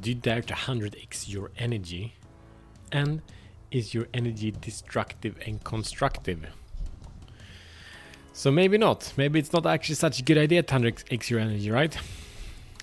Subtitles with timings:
[0.00, 2.14] Do you dare to 100x your energy?
[2.90, 3.20] And
[3.70, 6.46] is your energy destructive and constructive?
[8.32, 9.12] So maybe not.
[9.18, 11.94] Maybe it's not actually such a good idea to 100x your energy, right?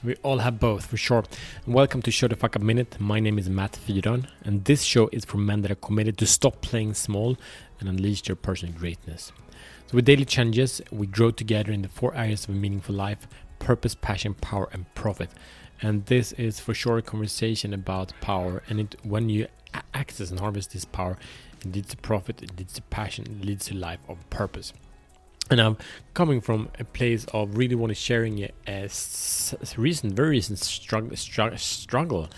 [0.03, 1.23] We all have both, for sure.
[1.65, 2.97] welcome to Show the Fuck Up Minute.
[2.99, 6.27] My name is Matt Fyron, and this show is for men that are committed to
[6.27, 7.37] stop playing small
[7.79, 9.31] and unleash their personal greatness.
[9.87, 13.27] So, with daily challenges, we grow together in the four areas of a meaningful life
[13.57, 15.31] purpose, passion, power, and profit.
[15.81, 18.63] And this is for sure a conversation about power.
[18.69, 19.47] And it, when you
[19.93, 21.17] access and harvest this power,
[21.61, 24.73] it leads to profit, it leads to passion, it leads to life of purpose.
[25.51, 25.77] And I'm
[26.13, 28.89] coming from a place of really want to sharing a, a
[29.77, 32.29] recent, very recent struggle, struggle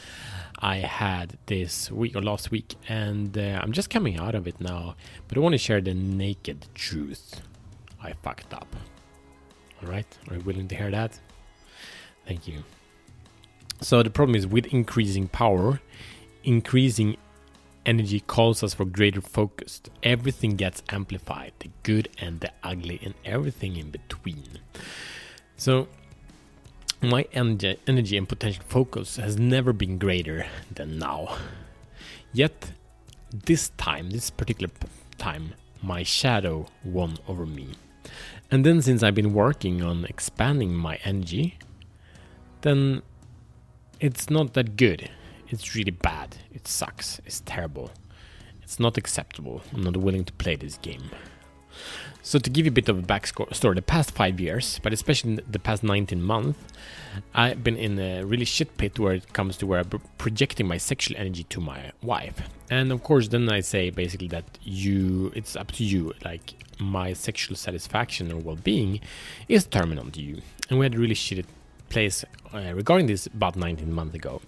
[0.59, 4.61] I had this week or last week, and uh, I'm just coming out of it
[4.61, 4.95] now.
[5.27, 7.41] But I want to share the naked truth.
[8.01, 8.67] I fucked up.
[9.81, 11.19] All right, are you willing to hear that?
[12.27, 12.63] Thank you.
[13.81, 15.81] So the problem is with increasing power,
[16.43, 17.17] increasing
[17.85, 19.81] energy calls us for greater focus.
[20.03, 24.59] Everything gets amplified, the good and the ugly, and everything in between.
[25.57, 25.87] So
[27.01, 31.37] my energy, energy and potential focus has never been greater than now.
[32.31, 32.71] Yet,
[33.33, 34.71] this time, this particular
[35.17, 37.69] time, my shadow won over me.
[38.51, 41.57] And then, since I've been working on expanding my energy,
[42.61, 43.01] then
[44.01, 45.09] it's not that good.
[45.49, 46.37] It's really bad.
[46.51, 47.21] It sucks.
[47.25, 47.91] It's terrible.
[48.63, 49.61] It's not acceptable.
[49.73, 51.11] I'm not willing to play this game.
[52.23, 55.39] So to give you a bit of a backstory, the past five years, but especially
[55.47, 56.59] the past 19 months,
[57.35, 60.77] I've been in a really shit pit where it comes to where I'm projecting my
[60.77, 62.41] sexual energy to my wife.
[62.71, 66.13] And of course, then I say basically that you, it's up to you.
[66.25, 68.99] Like my sexual satisfaction or well-being
[69.47, 70.41] is determined on you.
[70.69, 71.45] And we had a really shitty
[71.89, 74.41] place uh, regarding this about 19 months ago.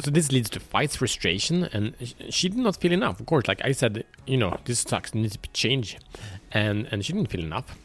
[0.00, 1.94] So this leads to fights, frustration, and
[2.28, 3.20] she did not feel enough.
[3.20, 6.04] Of course, like I said, you know, this sucks, needs to be changed,
[6.52, 7.76] and and she didn't feel enough.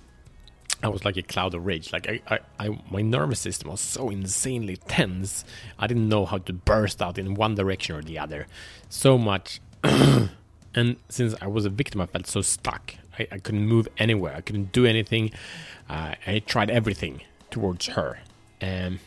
[0.84, 1.92] I was like a cloud of rage.
[1.92, 5.46] Like I, I, I, my nervous system was so insanely tense.
[5.80, 8.46] I didn't know how to burst out in one direction or the other.
[8.90, 9.62] So much.
[9.84, 12.94] and since I was a victim, I felt so stuck.
[13.18, 14.36] I, I couldn't move anywhere.
[14.36, 15.32] I couldn't do anything.
[15.90, 18.20] Uh, I tried everything towards her.
[18.62, 19.00] Um,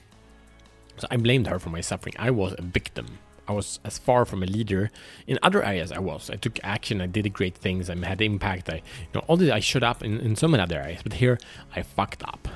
[1.00, 2.14] so I blamed her for my suffering.
[2.18, 3.18] I was a victim.
[3.46, 4.90] I was as far from a leader
[5.26, 5.90] in other areas.
[5.90, 6.28] I was.
[6.28, 7.00] I took action.
[7.00, 7.88] I did great things.
[7.88, 8.68] I had impact.
[8.68, 8.82] I, you
[9.14, 11.00] know, all this I showed up in, in so many other areas.
[11.02, 11.38] But here,
[11.74, 12.46] I fucked up.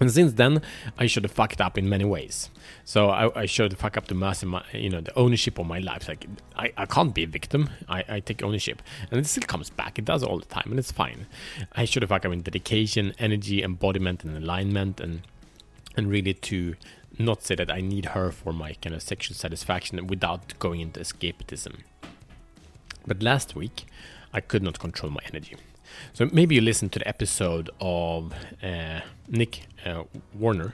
[0.00, 0.62] And since then,
[0.98, 2.48] I should have fucked up in many ways.
[2.84, 5.78] So I, I the fuck up to mass, my, you know, the ownership of my
[5.78, 6.08] life.
[6.08, 7.68] Like I, I can't be a victim.
[7.86, 9.98] I, I take ownership, and it still comes back.
[9.98, 11.26] It does all the time, and it's fine.
[11.72, 15.20] I should have fucked up in dedication, energy, embodiment, and alignment, and
[16.00, 16.74] and really to
[17.18, 20.98] not say that I need her for my kind of sexual satisfaction without going into
[20.98, 21.80] escapism.
[23.06, 23.84] But last week,
[24.32, 25.56] I could not control my energy.
[26.14, 30.72] So maybe you listened to the episode of uh, Nick uh, Warner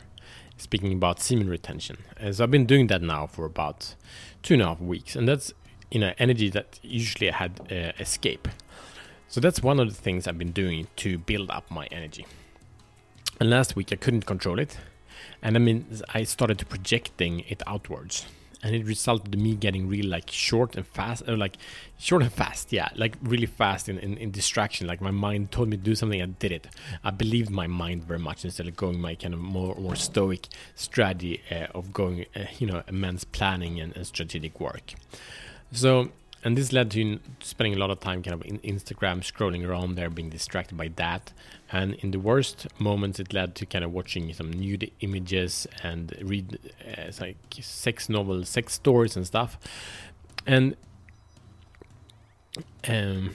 [0.57, 1.97] speaking about semen retention.
[2.17, 3.95] As I've been doing that now for about
[4.43, 5.53] two and a half weeks, and that's
[5.91, 8.47] you know energy that usually I had uh, escape.
[9.29, 12.27] So that's one of the things I've been doing to build up my energy.
[13.41, 14.79] And last week I couldn't control it,
[15.43, 18.27] and I mean I started projecting it outwards.
[18.63, 21.57] And it resulted in me getting really like short and fast or like
[21.99, 24.89] short and fast yeah like really fast in, in, in, distraction.
[24.89, 26.67] Like my mind told me to do something i did it.
[27.05, 30.49] I believed my mind very much instead of going my kind of more more stoic
[30.75, 34.95] strategy uh, of going uh, you know immense planning and, and strategic work.
[35.71, 36.11] So
[36.47, 39.97] and this led to spending a lot of time kind of in Instagram scrolling around
[39.97, 41.33] there, being distracted by that.
[41.73, 46.15] And in the worst moments, it led to kind of watching some nude images and
[46.23, 49.59] read uh, like sex novels, sex stories, and stuff.
[50.47, 50.77] And
[52.87, 53.31] um,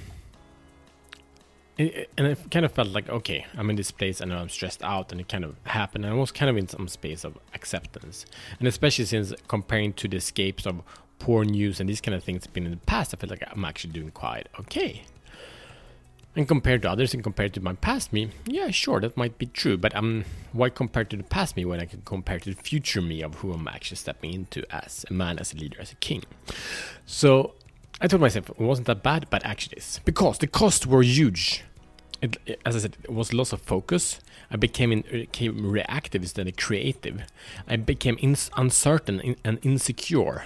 [1.78, 4.22] it, and I kind of felt like okay, I'm in this place.
[4.22, 6.06] and I'm stressed out, and it kind of happened.
[6.06, 8.26] And I was kind of in some space of acceptance,
[8.58, 10.82] and especially since comparing to the escapes of
[11.22, 13.64] poor news and these kind of things been in the past, I feel like I'm
[13.64, 15.04] actually doing quite okay.
[16.36, 19.46] And compared to others and compared to my past me, yeah, sure, that might be
[19.46, 19.78] true.
[19.78, 23.02] But um, why compare to the past me when I can compare to the future
[23.02, 25.96] me of who I'm actually stepping into as a man, as a leader, as a
[25.96, 26.24] king?
[27.06, 27.54] So
[28.00, 30.00] I told myself it wasn't that bad, but actually it is.
[30.04, 31.64] Because the costs were huge.
[32.24, 34.20] It, as I said, it was loss of focus.
[34.50, 37.24] I became, in, became reactive instead of creative.
[37.68, 38.18] I became
[38.58, 40.46] uncertain and insecure.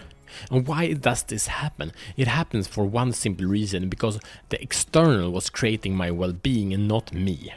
[0.52, 1.92] And why does this happen?
[2.18, 6.88] It happens for one simple reason because the external was creating my well being and
[6.88, 7.54] not me.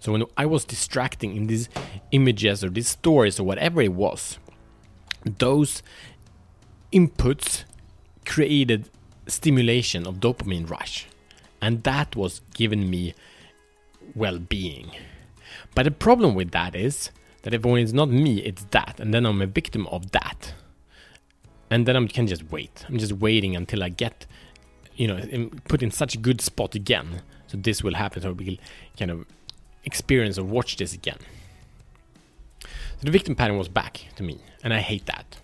[0.00, 1.68] So when I was distracting in these
[2.10, 4.38] images or these stories or whatever it was,
[5.24, 5.82] those
[6.92, 7.64] inputs
[8.24, 8.88] created
[9.26, 11.06] stimulation of dopamine rush
[11.62, 13.14] and that was giving me
[14.14, 14.90] well-being
[15.74, 17.10] but the problem with that is
[17.42, 20.52] that if it's not me it's that and then i'm a victim of that
[21.70, 24.26] and then i can just wait i'm just waiting until i get
[24.96, 28.44] you know put in such a good spot again so this will happen so we
[28.44, 28.56] will
[28.98, 29.24] kind of
[29.84, 31.18] experience or watch this again
[32.62, 35.38] so the victim pattern was back to me and i hate that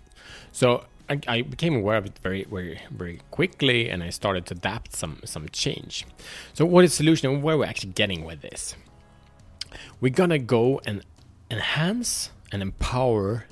[0.52, 4.54] so I, I, became aware of it very, very, very quickly, and I started to
[4.54, 6.04] adapt some some change.
[6.52, 8.74] So, what is the solution, and where we're actually getting with this?
[10.00, 11.04] We're gonna go and
[11.50, 13.44] enhance and empower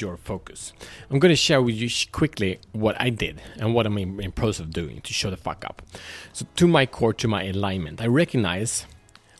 [0.00, 0.72] your focus.
[1.10, 4.60] I'm gonna share with you quickly what I did and what I'm in, in process
[4.60, 5.82] of doing to show the fuck up.
[6.32, 8.86] So, to my core, to my alignment, I recognize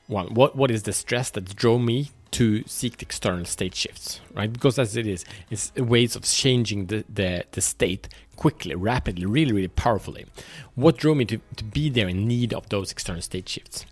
[0.06, 4.20] one what what is the stress that drove me to seek the external state shifts,
[4.34, 4.52] right?
[4.52, 9.52] Because as it is, it's ways of changing the, the, the state quickly, rapidly, really,
[9.52, 10.26] really powerfully.
[10.74, 13.86] What drove me to, to be there in need of those external state shifts?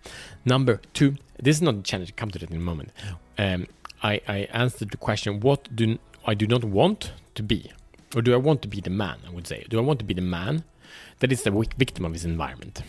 [0.44, 2.90] Number two, this is not a challenge, come to that in a moment.
[3.38, 3.66] Um,
[4.02, 7.72] I, I answered the question, what do I do not want to be?
[8.14, 9.64] Or do I want to be the man, I would say?
[9.68, 10.64] Do I want to be the man
[11.20, 12.82] that is the victim of his environment?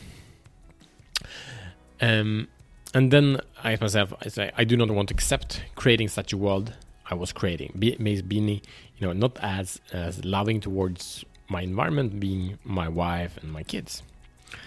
[2.02, 2.48] Um,
[2.94, 6.34] and then I ask myself, I say, I do not want to accept creating such
[6.34, 6.74] a world
[7.10, 7.74] I was creating.
[7.78, 8.62] Be, being, you
[9.02, 14.04] know, not as as loving towards my environment, being my wife and my kids.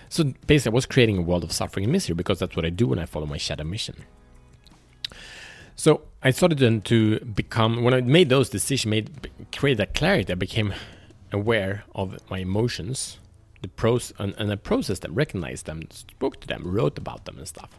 [0.08, 2.70] So basically, I was creating a world of suffering and misery because that's what I
[2.70, 4.04] do when I follow my shadow mission.
[5.76, 10.32] So I started then to become when I made those decisions, made create that clarity.
[10.32, 10.74] I became
[11.32, 13.18] aware of my emotions
[13.62, 17.38] the pros and, and I processed them, recognized them, spoke to them, wrote about them
[17.38, 17.70] and stuff.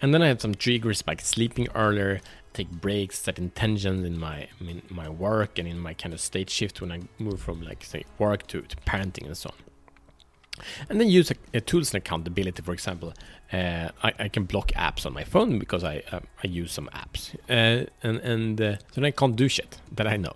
[0.00, 2.20] And then I had some triggers like sleeping earlier,
[2.52, 6.50] take breaks, set intentions in my in my work and in my kind of state
[6.50, 9.71] shift when I move from like say work to, to parenting and so on.
[10.88, 12.62] And then use a, tools and accountability.
[12.62, 13.14] For example,
[13.52, 16.88] uh, I, I, can block apps on my phone because I uh, I use some
[16.94, 20.34] apps, uh, and and uh, so I can't do shit that I know,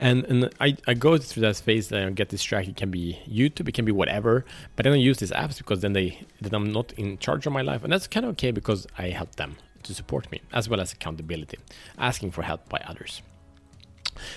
[0.00, 2.70] and and I, I go through that phase that I get distracted.
[2.72, 4.44] It can be YouTube, it can be whatever,
[4.74, 7.52] but then I use these apps because then they then I'm not in charge of
[7.52, 10.68] my life, and that's kind of okay because I help them to support me as
[10.68, 11.58] well as accountability,
[11.98, 13.22] asking for help by others.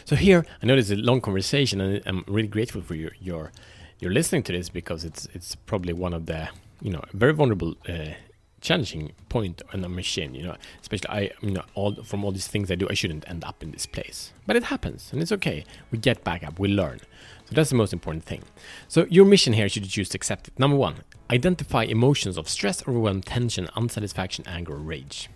[0.04, 3.12] So here I know this is a long conversation, and I'm really grateful for your
[3.22, 3.52] your
[4.00, 6.50] you're listening to this because it's it's probably one of the
[6.82, 8.14] you know very vulnerable uh,
[8.62, 10.56] challenging point on a machine you know.
[10.82, 13.62] Especially i you know all from all these things i do i shouldn't end up
[13.62, 14.34] in this place.
[14.48, 15.66] But it happens and it's okay.
[15.92, 17.00] We get back up we learn.
[17.46, 18.44] So that's the most important thing.
[18.88, 20.60] So your mission here should you choose to accept it.
[20.60, 25.30] Number one identify emotions of stress overwhelm tension unsatisfaction anger rage.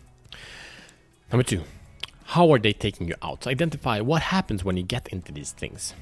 [1.31, 1.63] Number two
[2.25, 3.43] how are they taking you out?
[3.43, 5.93] So identify what happens when you get into these things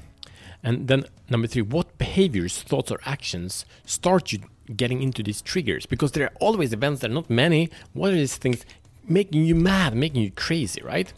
[0.62, 4.40] and then number three, what behaviors, thoughts, or actions start you
[4.76, 5.86] getting into these triggers?
[5.86, 7.68] Because there are always events, there are not many.
[7.92, 8.64] What are these things
[9.08, 11.12] making you mad, making you crazy, right?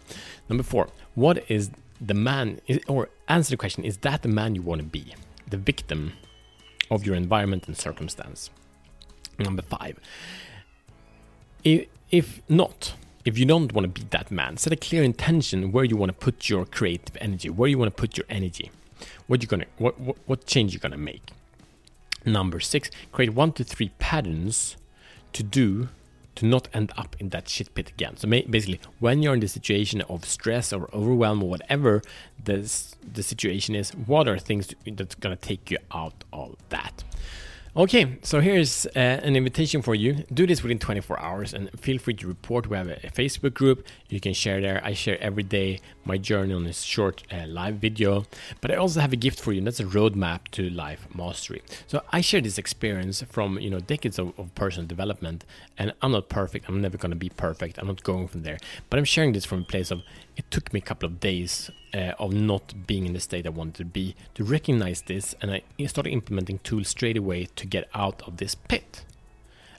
[0.49, 1.71] Number four, what is
[2.01, 5.15] the man, or answer the question, is that the man you want to be?
[5.49, 6.15] The victim
[6.91, 8.51] of your environment and circumstance.
[9.39, 9.99] Number five,
[11.65, 12.95] if not,
[13.25, 16.13] if you don't want to be that man, set a clear intention where you want
[16.13, 18.71] to put your creative energy, where you want to put your energy
[19.27, 21.31] what you gonna what, what what change you're gonna make.
[22.25, 24.77] Number six, create one to three patterns
[25.35, 25.89] to do
[26.37, 28.17] to not end up in that shit pit again.
[28.17, 32.03] So basically, when you're in the situation of stress or overwhelm or whatever
[32.43, 37.05] this, the situation is, what are things that's gonna take you out of that?
[37.77, 40.25] Okay, so here's uh, an invitation for you.
[40.33, 42.69] Do this within 24 hours and feel free to report.
[42.69, 44.81] We have a, a Facebook group you can share there.
[44.85, 48.27] I share every day my journey on this short uh, live video,
[48.61, 51.63] but I also have a gift for you, and that's a roadmap to life mastery.
[51.89, 55.45] So I share this experience from you know decades of, of personal development,
[55.77, 56.69] and I'm not perfect.
[56.69, 57.79] I'm never gonna be perfect.
[57.79, 60.03] I'm not going from there, but I'm sharing this from a place of
[60.37, 63.51] it took me a couple of days uh, of not being in the state I
[63.51, 67.89] wanted to be to recognize this, and I started implementing tools straight away to get
[67.95, 69.05] out of this pit.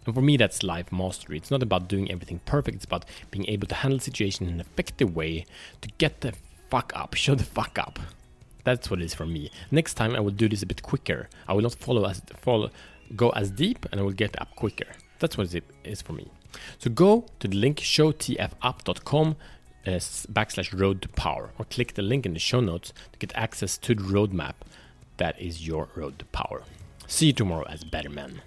[0.06, 1.38] And for me, that's life mastery.
[1.38, 4.60] It's not about doing everything perfect, it's about being able to handle situation in an
[4.62, 5.46] effective way
[5.82, 6.34] to get the
[6.70, 8.00] fuck up, show the fuck up.
[8.64, 9.52] That's what it is for me.
[9.70, 11.30] Next time, I will do this a bit quicker.
[11.48, 12.72] I will not follow as follow,
[13.16, 14.88] go as deep, and I will get up quicker.
[15.20, 16.32] That's what it is for me.
[16.80, 19.36] So go to the link showtfup.com
[19.86, 23.78] backslash road to power or click the link in the show notes to get access
[23.78, 24.56] to the roadmap
[25.18, 26.64] that is your road to power.
[27.08, 28.42] See you tomorrow as better men.